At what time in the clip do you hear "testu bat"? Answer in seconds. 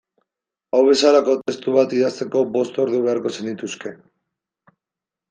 1.49-1.93